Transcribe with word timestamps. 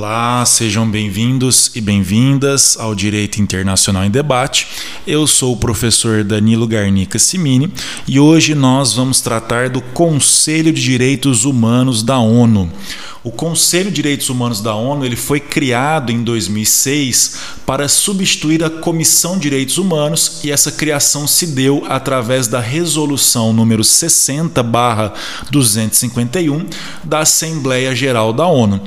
Olá, 0.00 0.46
sejam 0.46 0.90
bem-vindos 0.90 1.70
e 1.74 1.80
bem-vindas 1.80 2.74
ao 2.80 2.94
Direito 2.94 3.38
Internacional 3.38 4.02
em 4.02 4.10
Debate. 4.10 4.66
Eu 5.06 5.26
sou 5.26 5.52
o 5.52 5.58
professor 5.58 6.24
Danilo 6.24 6.66
Garnica 6.66 7.18
Simini 7.18 7.70
e 8.08 8.18
hoje 8.18 8.54
nós 8.54 8.94
vamos 8.94 9.20
tratar 9.20 9.68
do 9.68 9.82
Conselho 9.82 10.72
de 10.72 10.82
Direitos 10.82 11.44
Humanos 11.44 12.02
da 12.02 12.18
ONU. 12.18 12.72
O 13.22 13.30
Conselho 13.30 13.90
de 13.90 13.96
Direitos 13.96 14.30
Humanos 14.30 14.62
da 14.62 14.74
ONU 14.74 15.04
ele 15.04 15.14
foi 15.14 15.40
criado 15.40 16.10
em 16.10 16.22
2006 16.22 17.36
para 17.66 17.86
substituir 17.86 18.64
a 18.64 18.70
Comissão 18.70 19.34
de 19.34 19.42
Direitos 19.42 19.76
Humanos 19.76 20.40
e 20.42 20.50
essa 20.50 20.72
criação 20.72 21.26
se 21.26 21.48
deu 21.48 21.84
através 21.86 22.48
da 22.48 22.60
resolução 22.60 23.52
número 23.52 23.84
60/251 23.84 26.64
da 27.04 27.18
Assembleia 27.18 27.94
Geral 27.94 28.32
da 28.32 28.46
ONU. 28.46 28.80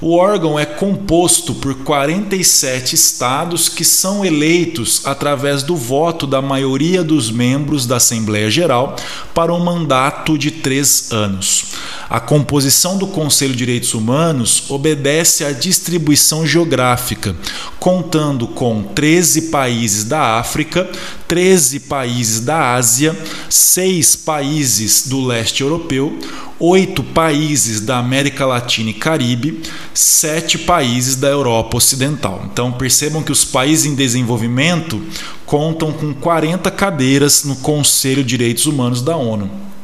O 0.00 0.16
órgão 0.16 0.58
é 0.58 0.66
composto 0.66 1.54
por 1.54 1.76
47 1.76 2.96
estados 2.96 3.68
que 3.68 3.84
são 3.84 4.24
eleitos 4.24 5.06
através 5.06 5.62
do 5.62 5.76
voto 5.76 6.26
da 6.26 6.42
maioria 6.42 7.04
dos 7.04 7.30
membros 7.30 7.86
da 7.86 7.98
Assembleia 7.98 8.50
Geral 8.50 8.96
para 9.32 9.54
um 9.54 9.60
mandato 9.60 10.36
de 10.36 10.50
três 10.50 11.12
anos. 11.12 11.65
A 12.08 12.20
composição 12.20 12.96
do 12.96 13.08
Conselho 13.08 13.52
de 13.52 13.58
Direitos 13.58 13.92
Humanos 13.92 14.70
obedece 14.70 15.44
à 15.44 15.50
distribuição 15.50 16.46
geográfica, 16.46 17.34
contando 17.80 18.46
com 18.46 18.80
13 18.94 19.42
países 19.42 20.04
da 20.04 20.38
África, 20.38 20.88
13 21.26 21.80
países 21.80 22.40
da 22.40 22.74
Ásia, 22.74 23.16
6 23.50 24.16
países 24.16 25.08
do 25.08 25.20
leste 25.26 25.64
europeu, 25.64 26.16
8 26.60 27.02
países 27.02 27.80
da 27.80 27.98
América 27.98 28.46
Latina 28.46 28.90
e 28.90 28.94
Caribe, 28.94 29.60
7 29.92 30.58
países 30.58 31.16
da 31.16 31.28
Europa 31.28 31.76
Ocidental. 31.76 32.46
Então 32.52 32.70
percebam 32.70 33.20
que 33.20 33.32
os 33.32 33.44
países 33.44 33.84
em 33.84 33.96
desenvolvimento 33.96 35.02
contam 35.44 35.92
com 35.92 36.14
40 36.14 36.70
cadeiras 36.70 37.42
no 37.42 37.56
Conselho 37.56 38.22
de 38.22 38.28
Direitos 38.28 38.66
Humanos 38.66 39.02
da 39.02 39.16
ONU. 39.16 39.75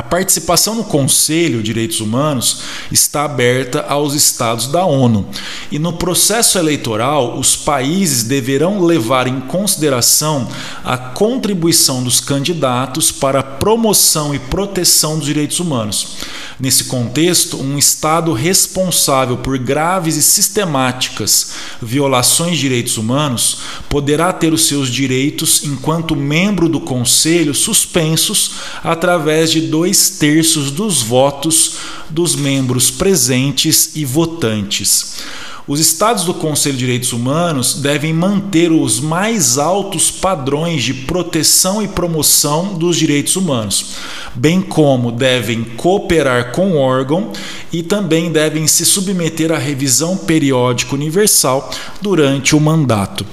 A 0.00 0.02
participação 0.02 0.76
no 0.76 0.84
Conselho 0.84 1.58
de 1.58 1.64
Direitos 1.64 2.00
Humanos 2.00 2.62
está 2.90 3.22
aberta 3.26 3.84
aos 3.86 4.14
Estados 4.14 4.66
da 4.66 4.82
ONU 4.82 5.28
e 5.70 5.78
no 5.78 5.92
processo 5.92 6.56
eleitoral 6.56 7.38
os 7.38 7.54
países 7.54 8.22
deverão 8.22 8.82
levar 8.82 9.26
em 9.26 9.40
consideração 9.42 10.48
a 10.82 10.96
contribuição 10.96 12.02
dos 12.02 12.18
candidatos 12.18 13.12
para 13.12 13.40
a 13.40 13.42
promoção 13.42 14.34
e 14.34 14.38
proteção 14.38 15.18
dos 15.18 15.26
direitos 15.26 15.60
humanos. 15.60 16.16
Nesse 16.60 16.84
contexto, 16.84 17.56
um 17.56 17.78
Estado 17.78 18.34
responsável 18.34 19.38
por 19.38 19.56
graves 19.56 20.16
e 20.16 20.22
sistemáticas 20.22 21.52
violações 21.80 22.56
de 22.56 22.60
direitos 22.60 22.98
humanos 22.98 23.58
poderá 23.88 24.30
ter 24.30 24.52
os 24.52 24.66
seus 24.66 24.90
direitos, 24.90 25.64
enquanto 25.64 26.14
membro 26.14 26.68
do 26.68 26.78
Conselho, 26.78 27.54
suspensos 27.54 28.56
através 28.84 29.50
de 29.50 29.62
dois 29.62 29.89
terços 30.10 30.70
dos 30.70 31.02
votos 31.02 31.76
dos 32.08 32.36
membros 32.36 32.90
presentes 32.90 33.96
e 33.96 34.04
votantes. 34.04 35.16
Os 35.70 35.78
estados 35.78 36.24
do 36.24 36.34
Conselho 36.34 36.74
de 36.74 36.80
Direitos 36.80 37.12
Humanos 37.12 37.74
devem 37.74 38.12
manter 38.12 38.72
os 38.72 38.98
mais 38.98 39.56
altos 39.56 40.10
padrões 40.10 40.82
de 40.82 40.92
proteção 40.92 41.80
e 41.80 41.86
promoção 41.86 42.74
dos 42.74 42.96
direitos 42.96 43.36
humanos, 43.36 43.94
bem 44.34 44.60
como 44.60 45.12
devem 45.12 45.62
cooperar 45.62 46.50
com 46.50 46.72
o 46.72 46.76
órgão 46.76 47.30
e 47.72 47.84
também 47.84 48.32
devem 48.32 48.66
se 48.66 48.84
submeter 48.84 49.52
à 49.52 49.58
revisão 49.58 50.16
periódica 50.16 50.94
universal 50.94 51.70
durante 52.00 52.56
o 52.56 52.60
mandato. 52.60 53.24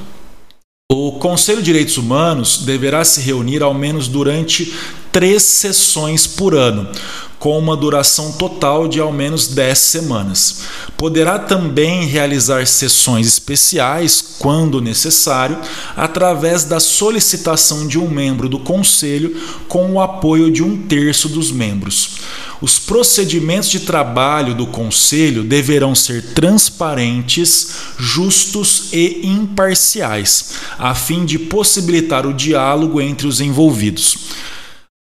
O 0.91 1.13
Conselho 1.13 1.57
de 1.57 1.65
Direitos 1.65 1.97
Humanos 1.97 2.63
deverá 2.65 3.03
se 3.03 3.19
reunir 3.19 3.61
ao 3.61 3.73
menos 3.73 4.07
durante 4.07 4.73
três 5.17 5.41
sessões 5.41 6.27
por 6.27 6.53
ano, 6.53 6.87
com 7.39 7.57
uma 7.57 7.75
duração 7.75 8.33
total 8.33 8.87
de 8.87 8.99
ao 8.99 9.11
menos 9.11 9.47
10 9.47 9.75
semanas. 9.75 10.59
Poderá 10.95 11.39
também 11.39 12.05
realizar 12.05 12.67
sessões 12.67 13.25
especiais, 13.25 14.35
quando 14.37 14.79
necessário, 14.79 15.57
através 15.95 16.65
da 16.65 16.79
solicitação 16.79 17.87
de 17.87 17.97
um 17.97 18.07
membro 18.07 18.47
do 18.47 18.59
Conselho 18.59 19.35
com 19.67 19.91
o 19.93 19.99
apoio 19.99 20.51
de 20.51 20.61
um 20.61 20.83
terço 20.83 21.27
dos 21.27 21.51
membros. 21.51 22.19
Os 22.61 22.77
procedimentos 22.77 23.71
de 23.71 23.79
trabalho 23.79 24.53
do 24.53 24.67
Conselho 24.67 25.43
deverão 25.43 25.95
ser 25.95 26.21
transparentes, 26.35 27.69
justos 27.97 28.89
e 28.93 29.25
imparciais, 29.25 30.51
a 30.77 30.93
fim 30.93 31.25
de 31.25 31.39
possibilitar 31.39 32.27
o 32.27 32.33
diálogo 32.35 33.01
entre 33.01 33.25
os 33.25 33.41
envolvidos. 33.41 34.15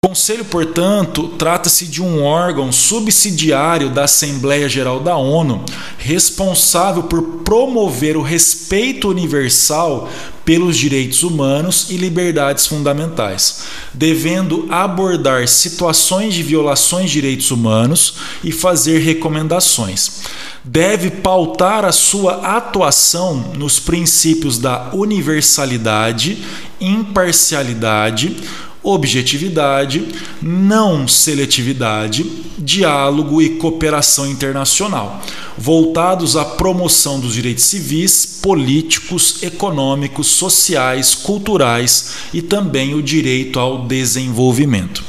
Conselho, 0.05 0.43
portanto, 0.43 1.29
trata-se 1.39 1.85
de 1.85 2.01
um 2.01 2.21
órgão 2.21 2.73
subsidiário 2.73 3.89
da 3.89 4.03
Assembleia 4.03 4.67
Geral 4.67 4.99
da 4.99 5.15
ONU, 5.15 5.63
responsável 5.97 7.03
por 7.03 7.21
promover 7.45 8.17
o 8.17 8.21
respeito 8.21 9.07
universal 9.07 10.09
pelos 10.43 10.75
direitos 10.75 11.23
humanos 11.23 11.89
e 11.89 11.95
liberdades 11.95 12.67
fundamentais, 12.67 13.63
devendo 13.93 14.67
abordar 14.69 15.47
situações 15.47 16.33
de 16.33 16.43
violações 16.43 17.09
de 17.09 17.21
direitos 17.21 17.49
humanos 17.49 18.15
e 18.43 18.51
fazer 18.51 18.99
recomendações. 18.99 20.23
Deve 20.65 21.11
pautar 21.11 21.85
a 21.85 21.93
sua 21.93 22.57
atuação 22.57 23.53
nos 23.55 23.79
princípios 23.79 24.57
da 24.57 24.89
universalidade, 24.93 26.43
imparcialidade, 26.81 28.35
objetividade, 28.83 30.05
não 30.41 31.07
seletividade, 31.07 32.25
diálogo 32.59 33.41
e 33.41 33.51
cooperação 33.51 34.29
internacional, 34.29 35.21
voltados 35.57 36.35
à 36.35 36.43
promoção 36.43 37.17
dos 37.19 37.33
direitos 37.33 37.63
civis, 37.63 38.39
políticos, 38.41 39.41
econômicos, 39.41 40.27
sociais, 40.27 41.15
culturais 41.15 42.15
e 42.33 42.41
também 42.41 42.93
o 42.93 43.01
direito 43.01 43.57
ao 43.59 43.87
desenvolvimento. 43.87 45.01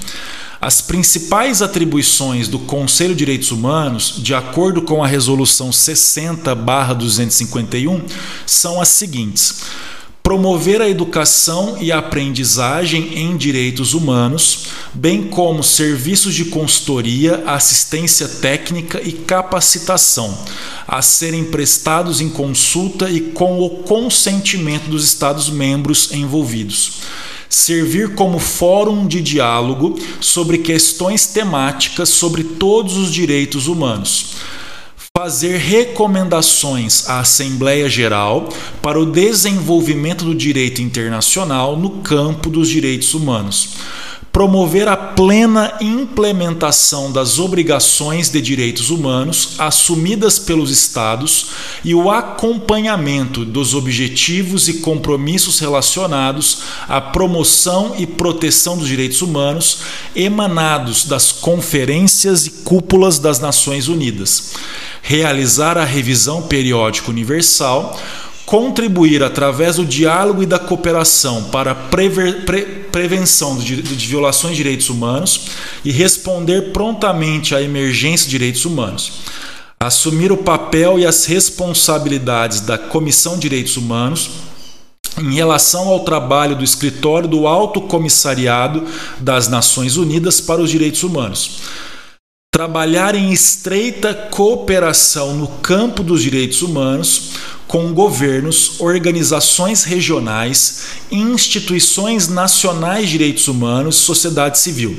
As 0.60 0.80
principais 0.80 1.60
atribuições 1.60 2.46
do 2.48 2.58
Conselho 2.58 3.12
de 3.12 3.18
Direitos 3.18 3.50
Humanos, 3.50 4.14
de 4.16 4.34
acordo 4.34 4.80
com 4.80 5.04
a 5.04 5.06
Resolução 5.06 5.68
60-251, 5.68 8.00
são 8.46 8.80
as 8.80 8.88
seguintes 8.88 9.62
promover 10.24 10.80
a 10.80 10.88
educação 10.88 11.76
e 11.82 11.92
a 11.92 11.98
aprendizagem 11.98 13.18
em 13.18 13.36
direitos 13.36 13.92
humanos, 13.92 14.68
bem 14.94 15.24
como 15.24 15.62
serviços 15.62 16.34
de 16.34 16.46
consultoria, 16.46 17.44
assistência 17.44 18.26
técnica 18.26 19.02
e 19.04 19.12
capacitação, 19.12 20.36
a 20.88 21.02
serem 21.02 21.44
prestados 21.44 22.22
em 22.22 22.30
consulta 22.30 23.10
e 23.10 23.20
com 23.20 23.60
o 23.60 23.68
consentimento 23.82 24.88
dos 24.88 25.04
Estados-membros 25.04 26.10
envolvidos. 26.10 27.02
Servir 27.50 28.14
como 28.14 28.38
fórum 28.38 29.06
de 29.06 29.20
diálogo 29.20 30.00
sobre 30.22 30.56
questões 30.56 31.26
temáticas 31.26 32.08
sobre 32.08 32.42
todos 32.44 32.96
os 32.96 33.12
direitos 33.12 33.66
humanos 33.66 34.36
fazer 35.16 35.58
recomendações 35.58 37.08
à 37.08 37.20
Assembleia 37.20 37.88
Geral 37.88 38.48
para 38.82 38.98
o 38.98 39.06
desenvolvimento 39.06 40.24
do 40.24 40.34
direito 40.34 40.82
internacional 40.82 41.76
no 41.76 42.02
campo 42.02 42.50
dos 42.50 42.68
direitos 42.68 43.14
humanos. 43.14 43.76
Promover 44.34 44.88
a 44.88 44.96
plena 44.96 45.74
implementação 45.80 47.12
das 47.12 47.38
obrigações 47.38 48.28
de 48.28 48.40
direitos 48.40 48.90
humanos 48.90 49.54
assumidas 49.58 50.40
pelos 50.40 50.72
Estados 50.72 51.50
e 51.84 51.94
o 51.94 52.10
acompanhamento 52.10 53.44
dos 53.44 53.74
objetivos 53.74 54.66
e 54.66 54.80
compromissos 54.80 55.60
relacionados 55.60 56.62
à 56.88 57.00
promoção 57.00 57.94
e 57.96 58.08
proteção 58.08 58.76
dos 58.76 58.88
direitos 58.88 59.22
humanos 59.22 59.82
emanados 60.16 61.04
das 61.04 61.30
conferências 61.30 62.44
e 62.44 62.50
cúpulas 62.50 63.20
das 63.20 63.38
Nações 63.38 63.86
Unidas. 63.86 64.54
Realizar 65.00 65.78
a 65.78 65.84
revisão 65.84 66.42
periódica 66.42 67.08
universal, 67.08 67.96
contribuir 68.44 69.22
através 69.22 69.76
do 69.76 69.84
diálogo 69.84 70.42
e 70.42 70.46
da 70.46 70.58
cooperação 70.58 71.44
para 71.44 71.72
prever, 71.72 72.44
pre, 72.44 72.83
prevenção 72.94 73.58
de, 73.58 73.82
de 73.82 74.06
violações 74.06 74.52
de 74.52 74.62
direitos 74.62 74.88
humanos 74.88 75.48
e 75.84 75.90
responder 75.90 76.70
prontamente 76.72 77.52
à 77.52 77.60
emergência 77.60 78.26
de 78.26 78.30
direitos 78.30 78.64
humanos. 78.64 79.14
Assumir 79.80 80.30
o 80.30 80.36
papel 80.36 80.96
e 81.00 81.04
as 81.04 81.24
responsabilidades 81.24 82.60
da 82.60 82.78
Comissão 82.78 83.34
de 83.34 83.40
Direitos 83.40 83.76
Humanos 83.76 84.30
em 85.18 85.34
relação 85.34 85.88
ao 85.88 86.04
trabalho 86.04 86.54
do 86.54 86.62
escritório 86.62 87.28
do 87.28 87.48
Alto 87.48 87.80
Comissariado 87.80 88.84
das 89.18 89.48
Nações 89.48 89.96
Unidas 89.96 90.40
para 90.40 90.62
os 90.62 90.70
Direitos 90.70 91.02
Humanos 91.02 91.62
trabalhar 92.54 93.16
em 93.16 93.32
estreita 93.32 94.14
cooperação 94.14 95.34
no 95.34 95.48
campo 95.48 96.04
dos 96.04 96.22
direitos 96.22 96.62
humanos 96.62 97.32
com 97.66 97.92
governos, 97.92 98.78
organizações 98.78 99.82
regionais, 99.82 100.84
instituições 101.10 102.28
nacionais 102.28 103.06
de 103.06 103.18
direitos 103.18 103.48
humanos, 103.48 103.96
sociedade 103.96 104.60
civil 104.60 104.96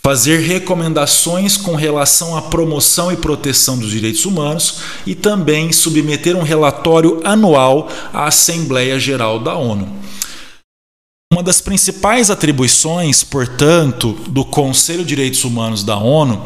fazer 0.00 0.38
recomendações 0.38 1.56
com 1.56 1.74
relação 1.74 2.36
à 2.36 2.42
promoção 2.42 3.10
e 3.10 3.16
proteção 3.16 3.76
dos 3.76 3.90
direitos 3.90 4.24
humanos 4.24 4.78
e 5.04 5.16
também 5.16 5.72
submeter 5.72 6.36
um 6.36 6.44
relatório 6.44 7.20
anual 7.24 7.88
à 8.12 8.28
Assembleia 8.28 9.00
Geral 9.00 9.40
da 9.40 9.56
ONU. 9.56 10.05
Uma 11.36 11.42
das 11.42 11.60
principais 11.60 12.30
atribuições, 12.30 13.22
portanto, 13.22 14.16
do 14.26 14.42
Conselho 14.42 15.00
de 15.00 15.08
Direitos 15.10 15.44
Humanos 15.44 15.84
da 15.84 15.98
ONU 15.98 16.42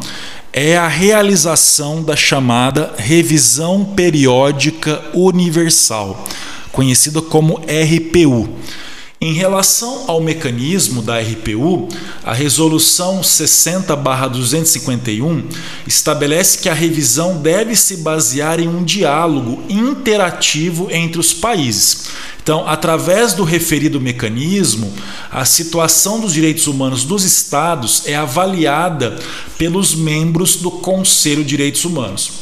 é 0.52 0.76
a 0.76 0.88
realização 0.88 2.02
da 2.02 2.16
chamada 2.16 2.92
Revisão 2.98 3.84
Periódica 3.84 5.00
Universal, 5.14 6.25
conhecida 6.72 7.22
como 7.22 7.60
RPU 7.60 8.48
em 9.22 9.34
relação 9.34 10.05
ao 10.06 10.22
mecanismo 10.22 11.02
da 11.02 11.20
RPU, 11.20 11.90
a 12.25 12.32
Resolução 12.32 13.20
60-251 13.20 15.44
estabelece 15.87 16.56
que 16.56 16.70
a 16.70 16.75
revisão 16.75 17.37
deve 17.37 17.76
se 17.76 17.99
basear 17.99 18.58
em 18.58 18.67
um 18.67 18.82
diálogo 18.82 19.62
interativo 19.69 20.88
entre 20.90 21.20
os 21.20 21.34
países. 21.34 22.06
Então, 22.43 22.67
através 22.67 23.34
do 23.34 23.44
referido 23.44 24.00
mecanismo, 24.00 24.90
a 25.31 25.44
situação 25.44 26.19
dos 26.19 26.32
direitos 26.32 26.66
humanos 26.66 27.05
dos 27.05 27.23
Estados 27.23 28.05
é 28.06 28.16
avaliada 28.16 29.19
pelos 29.58 29.94
membros 29.94 30.56
do 30.56 30.70
Conselho 30.70 31.43
de 31.43 31.50
Direitos 31.50 31.84
Humanos. 31.84 32.32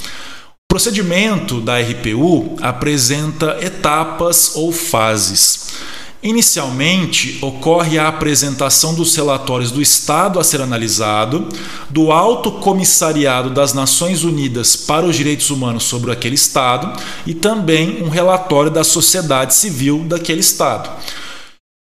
O 0.47 0.69
procedimento 0.69 1.61
da 1.61 1.81
RPU 1.81 2.57
apresenta 2.63 3.59
etapas 3.61 4.53
ou 4.55 4.71
fases. 4.71 5.88
Inicialmente, 6.21 7.39
ocorre 7.41 7.97
a 7.97 8.09
apresentação 8.09 8.93
dos 8.93 9.15
relatórios 9.15 9.71
do 9.71 9.81
Estado 9.81 10.41
a 10.41 10.45
ser 10.45 10.61
analisado, 10.61 11.49
do 11.89 12.11
Alto 12.11 12.51
Comissariado 12.51 13.51
das 13.51 13.73
Nações 13.73 14.25
Unidas 14.25 14.75
para 14.75 15.07
os 15.07 15.15
Direitos 15.15 15.49
Humanos 15.49 15.85
sobre 15.85 16.11
aquele 16.11 16.35
Estado 16.35 17.01
e 17.25 17.35
também 17.35 18.03
um 18.03 18.09
relatório 18.09 18.69
da 18.69 18.83
sociedade 18.83 19.55
civil 19.55 20.05
daquele 20.09 20.41
Estado. 20.41 20.91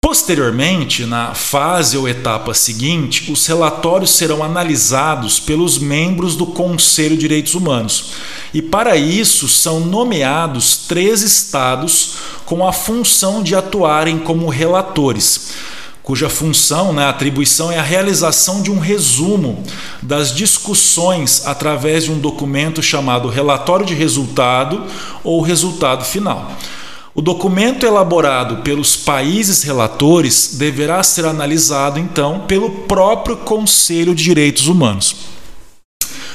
Posteriormente, 0.08 1.04
na 1.04 1.34
fase 1.34 1.98
ou 1.98 2.08
etapa 2.08 2.54
seguinte, 2.54 3.30
os 3.30 3.44
relatórios 3.44 4.12
serão 4.12 4.42
analisados 4.42 5.38
pelos 5.38 5.76
membros 5.76 6.34
do 6.34 6.46
Conselho 6.46 7.14
de 7.14 7.20
Direitos 7.20 7.54
Humanos. 7.54 8.12
E 8.54 8.62
para 8.62 8.96
isso 8.96 9.46
são 9.46 9.80
nomeados 9.80 10.86
três 10.88 11.20
estados 11.20 12.14
com 12.46 12.66
a 12.66 12.72
função 12.72 13.42
de 13.42 13.54
atuarem 13.54 14.18
como 14.18 14.48
relatores, 14.48 15.50
cuja 16.02 16.30
função, 16.30 16.90
né, 16.90 17.06
atribuição 17.06 17.70
é 17.70 17.78
a 17.78 17.82
realização 17.82 18.62
de 18.62 18.70
um 18.70 18.78
resumo 18.78 19.62
das 20.00 20.34
discussões 20.34 21.44
através 21.44 22.04
de 22.04 22.10
um 22.10 22.18
documento 22.18 22.82
chamado 22.82 23.28
relatório 23.28 23.84
de 23.84 23.92
resultado 23.92 24.86
ou 25.22 25.42
resultado 25.42 26.02
final. 26.02 26.50
O 27.14 27.22
documento 27.22 27.84
elaborado 27.84 28.62
pelos 28.62 28.94
países 28.96 29.62
relatores 29.62 30.54
deverá 30.54 31.02
ser 31.02 31.24
analisado, 31.24 31.98
então, 31.98 32.40
pelo 32.40 32.70
próprio 32.70 33.36
Conselho 33.36 34.14
de 34.14 34.22
Direitos 34.22 34.68
Humanos. 34.68 35.16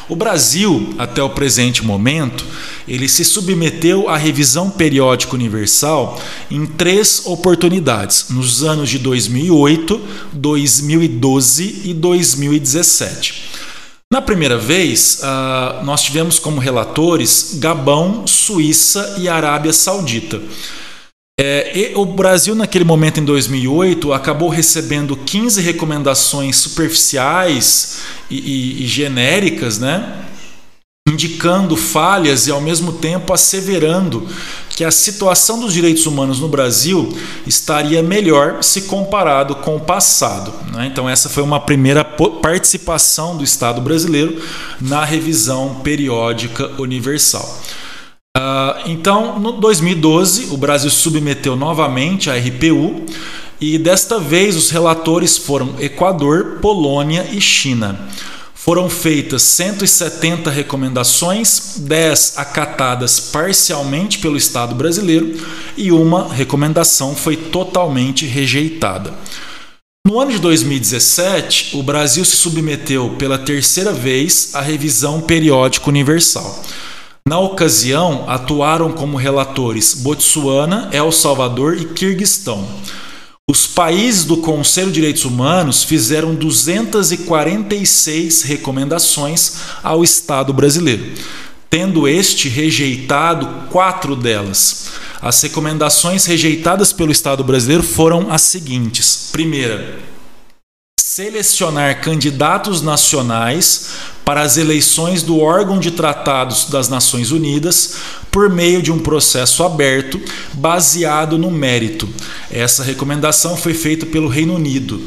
O 0.10 0.16
Brasil, 0.16 0.94
até 0.98 1.24
o 1.24 1.30
presente 1.30 1.86
momento, 1.86 2.46
ele 2.86 3.08
se 3.08 3.24
submeteu 3.24 4.10
à 4.10 4.18
revisão 4.18 4.70
periódica 4.70 5.34
universal 5.34 6.20
em 6.52 6.66
três 6.66 7.22
oportunidades, 7.26 8.26
nos 8.30 8.64
anos 8.64 8.90
de 8.90 9.00
2008, 9.00 10.02
2012 10.34 11.82
e 11.86 11.94
2017. 11.94 13.44
Na 14.14 14.22
primeira 14.22 14.60
vez, 14.60 15.22
uh, 15.24 15.84
nós 15.84 16.04
tivemos 16.04 16.38
como 16.38 16.60
relatores 16.60 17.56
Gabão, 17.56 18.28
Suíça 18.28 19.16
e 19.18 19.28
Arábia 19.28 19.74
Saudita. 19.74 20.40
É, 21.42 21.94
o 21.96 22.06
Brasil, 22.06 22.54
naquele 22.54 22.86
momento, 22.86 23.20
em 23.20 23.26
2008, 23.26 24.14
acabou 24.14 24.50
recebendo 24.50 25.18
15 25.18 25.60
recomendações 25.62 26.58
superficiais 26.58 28.02
e, 28.30 28.36
e, 28.38 28.84
e 28.84 28.88
genéricas, 28.88 29.80
né? 29.80 30.28
Indicando 31.14 31.78
falhas 31.78 32.48
e, 32.48 32.52
ao 32.52 32.60
mesmo 32.60 32.94
tempo, 32.94 33.32
asseverando 33.32 34.28
que 34.70 34.84
a 34.84 34.92
situação 34.92 35.60
dos 35.60 35.74
direitos 35.74 36.06
humanos 36.06 36.40
no 36.40 36.48
Brasil 36.48 37.16
estaria 37.46 38.02
melhor 38.02 38.64
se 38.64 38.82
comparado 38.84 39.56
com 39.56 39.76
o 39.76 39.80
passado. 39.80 40.52
Né? 40.74 40.88
Então, 40.88 41.08
essa 41.08 41.30
foi 41.30 41.44
uma 41.44 41.60
primeira 41.60 42.04
participação 42.04 43.38
do 43.38 43.44
Estado 43.44 43.80
brasileiro 43.80 44.42
na 44.82 45.06
revisão 45.06 45.82
periódica 45.84 46.72
universal. 46.80 47.62
Uh, 48.36 48.90
então, 48.90 49.40
no 49.40 49.52
2012, 49.52 50.48
o 50.52 50.58
Brasil 50.58 50.90
submeteu 50.90 51.56
novamente 51.56 52.32
a 52.32 52.36
RPU 52.36 53.06
e 53.62 53.78
desta 53.78 54.20
vez 54.20 54.56
os 54.56 54.72
relatores 54.72 55.38
foram 55.38 55.76
Equador, 55.80 56.58
Polônia 56.60 57.28
e 57.32 57.40
China. 57.40 58.10
Foram 58.64 58.90
feitas 58.90 59.42
170 59.42 60.50
recomendações, 60.50 61.74
10 61.80 62.38
acatadas 62.38 63.20
parcialmente 63.20 64.20
pelo 64.20 64.38
Estado 64.38 64.74
brasileiro 64.74 65.36
e 65.76 65.92
uma 65.92 66.34
recomendação 66.34 67.14
foi 67.14 67.36
totalmente 67.36 68.26
rejeitada. 68.26 69.14
No 70.08 70.18
ano 70.18 70.32
de 70.32 70.40
2017, 70.40 71.76
o 71.76 71.84
Brasil 71.84 72.24
se 72.24 72.38
submeteu 72.38 73.18
pela 73.20 73.38
terceira 73.38 73.92
vez 73.92 74.52
à 74.54 74.62
revisão 74.62 75.20
periódica 75.20 75.90
universal. 75.90 76.64
Na 77.28 77.40
ocasião, 77.40 78.24
atuaram 78.30 78.94
como 78.94 79.18
relatores 79.18 79.94
Botsuana, 79.94 80.88
El 80.94 81.12
Salvador 81.12 81.78
e 81.78 81.84
Quirguistão. 81.84 82.66
Os 83.54 83.68
países 83.68 84.26
do 84.26 84.38
Conselho 84.38 84.88
de 84.88 84.96
Direitos 84.96 85.26
Humanos 85.26 85.84
fizeram 85.84 86.34
246 86.34 88.42
recomendações 88.42 89.58
ao 89.84 90.04
Estado 90.04 90.52
brasileiro, 90.52 91.14
tendo 91.70 92.08
este 92.08 92.50
rejeitado 92.50 93.70
quatro 93.70 94.16
delas. 94.16 94.88
As 95.22 95.40
recomendações 95.40 96.26
rejeitadas 96.26 96.92
pelo 96.92 97.12
Estado 97.12 97.44
brasileiro 97.44 97.84
foram 97.84 98.32
as 98.32 98.42
seguintes: 98.42 99.30
primeira, 99.32 100.00
selecionar 101.00 102.02
candidatos 102.02 102.82
nacionais 102.82 103.90
para 104.26 104.42
as 104.42 104.58
eleições 104.58 105.22
do 105.24 105.40
órgão 105.40 105.80
de 105.80 105.92
tratados 105.92 106.66
das 106.70 106.90
Nações 106.90 107.32
Unidas 107.32 107.96
por 108.32 108.50
meio 108.50 108.82
de 108.82 108.92
um 108.92 109.00
processo 109.00 109.64
aberto 109.64 110.20
baseado 110.54 111.38
no 111.38 111.52
mérito. 111.52 112.08
Essa 112.52 112.84
recomendação 112.84 113.56
foi 113.58 113.74
feita 113.74 114.06
pelo 114.06 114.28
Reino 114.28 114.56
Unido. 114.56 115.02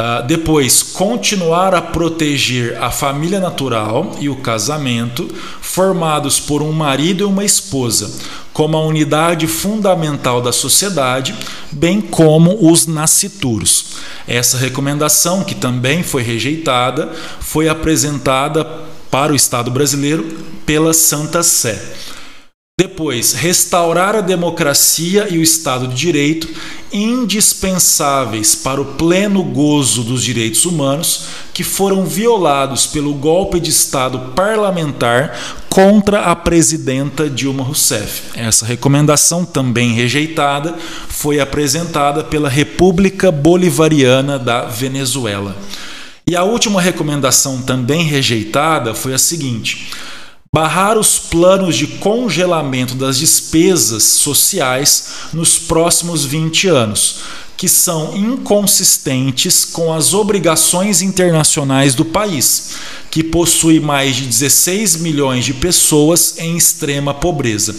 Uh, 0.00 0.26
depois, 0.26 0.82
continuar 0.82 1.74
a 1.74 1.82
proteger 1.82 2.82
a 2.82 2.90
família 2.90 3.38
natural 3.38 4.16
e 4.18 4.30
o 4.30 4.36
casamento, 4.36 5.28
formados 5.60 6.40
por 6.40 6.62
um 6.62 6.72
marido 6.72 7.22
e 7.22 7.26
uma 7.26 7.44
esposa, 7.44 8.10
como 8.60 8.76
a 8.76 8.86
unidade 8.86 9.46
fundamental 9.46 10.42
da 10.42 10.52
sociedade, 10.52 11.34
bem 11.72 11.98
como 11.98 12.70
os 12.70 12.86
nascituros. 12.86 13.96
Essa 14.28 14.58
recomendação, 14.58 15.42
que 15.42 15.54
também 15.54 16.02
foi 16.02 16.22
rejeitada, 16.22 17.10
foi 17.40 17.70
apresentada 17.70 18.62
para 19.10 19.32
o 19.32 19.34
Estado 19.34 19.70
brasileiro 19.70 20.24
pela 20.66 20.92
Santa 20.92 21.42
Sé. 21.42 21.82
Depois, 22.78 23.32
restaurar 23.32 24.14
a 24.14 24.20
democracia 24.20 25.26
e 25.30 25.38
o 25.38 25.42
Estado 25.42 25.86
de 25.88 25.94
Direito, 25.94 26.46
indispensáveis 26.92 28.54
para 28.54 28.80
o 28.80 28.94
pleno 28.94 29.42
gozo 29.42 30.02
dos 30.02 30.22
direitos 30.22 30.66
humanos, 30.66 31.24
que 31.54 31.64
foram 31.64 32.04
violados 32.04 32.86
pelo 32.86 33.14
golpe 33.14 33.58
de 33.58 33.70
Estado 33.70 34.32
parlamentar 34.34 35.59
contra 35.70 36.22
a 36.22 36.36
presidenta 36.36 37.30
Dilma 37.30 37.62
Rousseff. 37.62 38.22
Essa 38.34 38.66
recomendação, 38.66 39.44
também 39.44 39.92
rejeitada, 39.92 40.76
foi 41.08 41.38
apresentada 41.38 42.24
pela 42.24 42.48
República 42.48 43.30
Bolivariana 43.30 44.38
da 44.38 44.64
Venezuela. 44.64 45.56
E 46.26 46.34
a 46.34 46.42
última 46.42 46.80
recomendação, 46.82 47.62
também 47.62 48.02
rejeitada, 48.02 48.94
foi 48.94 49.14
a 49.14 49.18
seguinte 49.18 49.88
barrar 50.52 50.98
os 50.98 51.16
planos 51.16 51.76
de 51.76 51.86
congelamento 51.86 52.96
das 52.96 53.16
despesas 53.18 54.02
sociais 54.02 55.28
nos 55.32 55.56
próximos 55.56 56.24
20 56.24 56.66
anos, 56.66 57.20
que 57.60 57.68
são 57.68 58.16
inconsistentes 58.16 59.66
com 59.66 59.92
as 59.92 60.14
obrigações 60.14 61.02
internacionais 61.02 61.94
do 61.94 62.06
país, 62.06 62.76
que 63.10 63.22
possui 63.22 63.78
mais 63.78 64.16
de 64.16 64.24
16 64.24 64.96
milhões 64.96 65.44
de 65.44 65.52
pessoas 65.52 66.38
em 66.38 66.56
extrema 66.56 67.12
pobreza. 67.12 67.76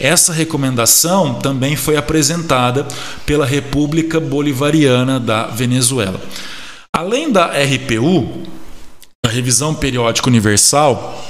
Essa 0.00 0.32
recomendação 0.32 1.34
também 1.34 1.76
foi 1.76 1.96
apresentada 1.96 2.88
pela 3.24 3.46
República 3.46 4.18
Bolivariana 4.18 5.20
da 5.20 5.46
Venezuela. 5.46 6.20
Além 6.92 7.30
da 7.30 7.52
RPU, 7.52 8.42
a 9.24 9.28
Revisão 9.28 9.76
Periódica 9.76 10.28
Universal, 10.28 11.24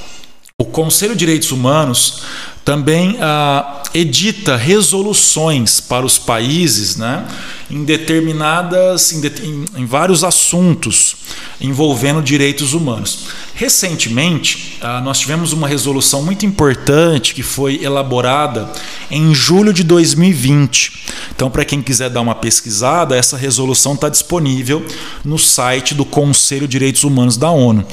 o 0.57 0.65
Conselho 0.65 1.13
de 1.13 1.19
Direitos 1.19 1.51
Humanos 1.51 2.23
também 2.65 3.17
ah, 3.21 3.83
edita 3.93 4.55
resoluções 4.55 5.79
para 5.79 6.05
os 6.05 6.17
países 6.17 6.95
né, 6.97 7.27
em 7.71 7.83
determinadas 7.83 9.13
em, 9.13 9.21
em, 9.43 9.65
em 9.77 9.85
vários 9.85 10.23
assuntos 10.23 11.15
envolvendo 11.59 12.21
direitos 12.21 12.73
humanos. 12.73 13.27
Recentemente, 13.61 14.79
ah, 14.81 14.99
nós 15.01 15.19
tivemos 15.19 15.53
uma 15.53 15.67
resolução 15.67 16.23
muito 16.23 16.47
importante 16.47 17.35
que 17.35 17.43
foi 17.43 17.79
elaborada 17.83 18.67
em 19.11 19.35
julho 19.35 19.71
de 19.71 19.83
2020. 19.83 21.03
Então, 21.35 21.47
para 21.47 21.63
quem 21.63 21.79
quiser 21.79 22.09
dar 22.09 22.21
uma 22.21 22.33
pesquisada, 22.33 23.15
essa 23.15 23.37
resolução 23.37 23.93
está 23.93 24.09
disponível 24.09 24.83
no 25.23 25.37
site 25.37 25.93
do 25.93 26.03
Conselho 26.03 26.67
de 26.67 26.71
Direitos 26.71 27.03
Humanos 27.03 27.37
da 27.37 27.51
ONU. 27.51 27.85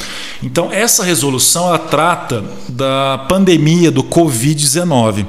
Então, 0.42 0.72
essa 0.72 1.04
resolução 1.04 1.66
ela 1.66 1.78
trata 1.78 2.42
da 2.66 3.26
pandemia 3.28 3.90
do 3.90 4.02
Covid-19. 4.02 5.26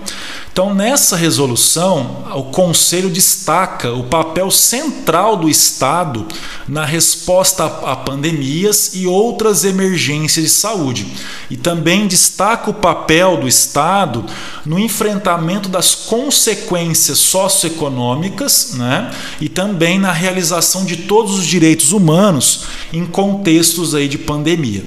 Então, 0.51 0.73
nessa 0.73 1.15
resolução, 1.15 2.25
o 2.35 2.43
Conselho 2.45 3.09
destaca 3.09 3.93
o 3.93 4.03
papel 4.03 4.51
central 4.51 5.37
do 5.37 5.49
Estado 5.49 6.25
na 6.67 6.83
resposta 6.83 7.65
a 7.65 7.95
pandemias 7.95 8.91
e 8.93 9.07
outras 9.07 9.63
emergências 9.63 10.28
de 10.35 10.49
saúde. 10.49 11.07
E 11.49 11.57
também 11.57 12.07
destaca 12.07 12.69
o 12.69 12.73
papel 12.73 13.37
do 13.37 13.47
Estado 13.47 14.25
no 14.65 14.79
enfrentamento 14.79 15.69
das 15.69 15.95
consequências 15.95 17.17
socioeconômicas 17.17 18.73
né? 18.75 19.11
e 19.41 19.49
também 19.49 19.99
na 19.99 20.11
realização 20.11 20.85
de 20.85 20.97
todos 20.97 21.37
os 21.37 21.45
direitos 21.45 21.91
humanos 21.91 22.65
em 22.93 23.05
contextos 23.05 23.95
aí 23.95 24.07
de 24.07 24.17
pandemia. 24.17 24.83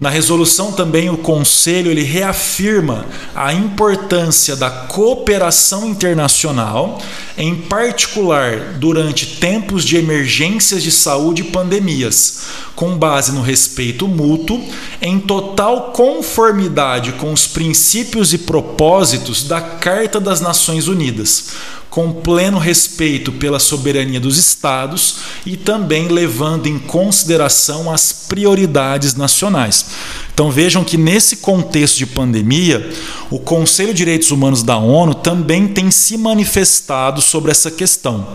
Na 0.00 0.08
resolução 0.08 0.72
também 0.72 1.10
o 1.10 1.18
conselho 1.18 1.90
ele 1.90 2.02
reafirma 2.02 3.04
a 3.34 3.52
importância 3.52 4.56
da 4.56 4.70
cooperação 4.70 5.86
internacional, 5.86 6.98
em 7.36 7.54
particular 7.54 8.78
durante 8.78 9.36
tempos 9.36 9.84
de 9.84 9.98
emergências 9.98 10.82
de 10.82 10.90
saúde 10.90 11.42
e 11.42 11.44
pandemias, 11.44 12.44
com 12.74 12.96
base 12.96 13.30
no 13.30 13.42
respeito 13.42 14.08
mútuo, 14.08 14.64
em 15.02 15.20
total 15.20 15.92
conformidade 15.92 17.12
com 17.12 17.30
os 17.30 17.46
princípios 17.46 18.32
e 18.32 18.38
propósitos 18.38 19.42
da 19.42 19.60
Carta 19.60 20.18
das 20.18 20.40
Nações 20.40 20.88
Unidas 20.88 21.50
com 21.90 22.12
pleno 22.12 22.58
respeito 22.58 23.32
pela 23.32 23.58
soberania 23.58 24.20
dos 24.20 24.38
Estados 24.38 25.16
e 25.44 25.56
também 25.56 26.06
levando 26.08 26.68
em 26.68 26.78
consideração 26.78 27.92
as 27.92 28.12
prioridades 28.12 29.14
nacionais. 29.14 29.86
Então 30.32 30.50
vejam 30.50 30.82
que 30.82 30.96
nesse 30.96 31.36
contexto 31.36 31.98
de 31.98 32.06
pandemia, 32.06 32.90
o 33.30 33.38
Conselho 33.38 33.92
de 33.92 33.98
Direitos 33.98 34.30
Humanos 34.30 34.62
da 34.62 34.76
ONU 34.76 35.14
também 35.14 35.68
tem 35.68 35.90
se 35.90 36.16
manifestado 36.16 37.20
sobre 37.20 37.50
essa 37.50 37.70
questão, 37.70 38.28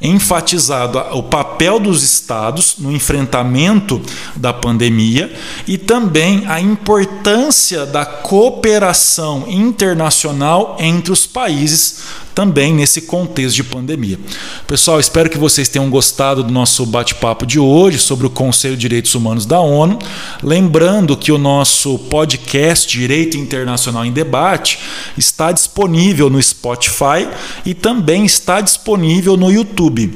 enfatizado 0.00 0.98
o 1.16 1.22
papel 1.22 1.80
dos 1.80 2.02
estados 2.02 2.76
no 2.78 2.92
enfrentamento 2.92 4.00
da 4.36 4.52
pandemia 4.52 5.32
e 5.66 5.78
também 5.78 6.44
a 6.46 6.60
importância 6.60 7.86
da 7.86 8.04
cooperação 8.04 9.44
internacional 9.48 10.76
entre 10.78 11.10
os 11.10 11.26
países 11.26 12.00
também 12.36 12.74
nesse 12.74 13.00
contexto 13.00 13.56
de 13.56 13.64
pandemia. 13.64 14.20
Pessoal, 14.66 15.00
espero 15.00 15.30
que 15.30 15.38
vocês 15.38 15.70
tenham 15.70 15.88
gostado 15.88 16.44
do 16.44 16.52
nosso 16.52 16.84
bate-papo 16.84 17.46
de 17.46 17.58
hoje 17.58 17.98
sobre 17.98 18.26
o 18.26 18.30
Conselho 18.30 18.74
de 18.74 18.82
Direitos 18.82 19.14
Humanos 19.14 19.46
da 19.46 19.58
ONU. 19.58 19.98
Lembrando 20.42 21.16
que 21.16 21.32
o 21.36 21.38
nosso 21.38 21.98
podcast 21.98 22.88
Direito 22.88 23.36
Internacional 23.36 24.04
em 24.04 24.12
Debate 24.12 24.78
está 25.16 25.52
disponível 25.52 26.28
no 26.28 26.42
Spotify 26.42 27.28
e 27.64 27.74
também 27.74 28.24
está 28.24 28.60
disponível 28.60 29.36
no 29.36 29.50
YouTube. 29.50 30.12